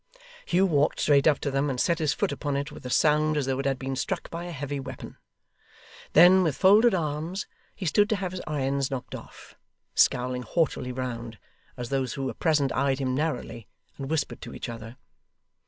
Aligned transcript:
Hugh 0.47 0.65
walked 0.65 0.99
straight 0.99 1.27
up 1.27 1.37
to 1.41 1.51
them, 1.51 1.69
and 1.69 1.79
set 1.79 1.99
his 1.99 2.11
foot 2.11 2.31
upon 2.31 2.57
it 2.57 2.71
with 2.71 2.83
a 2.87 2.89
sound 2.89 3.37
as 3.37 3.45
though 3.45 3.59
it 3.59 3.67
had 3.67 3.77
been 3.77 3.95
struck 3.95 4.31
by 4.31 4.45
a 4.45 4.51
heavy 4.51 4.79
weapon. 4.79 5.15
Then, 6.13 6.41
with 6.41 6.55
folded 6.57 6.95
arms, 6.95 7.45
he 7.75 7.85
stood 7.85 8.09
to 8.09 8.15
have 8.15 8.31
his 8.31 8.41
irons 8.47 8.89
knocked 8.89 9.13
off: 9.13 9.53
scowling 9.93 10.41
haughtily 10.41 10.91
round, 10.91 11.37
as 11.77 11.89
those 11.89 12.13
who 12.15 12.25
were 12.25 12.33
present 12.33 12.71
eyed 12.71 12.97
him 12.97 13.13
narrowly 13.13 13.67
and 13.99 14.09
whispered 14.09 14.41
to 14.41 14.55
each 14.55 14.69
other. 14.69 14.95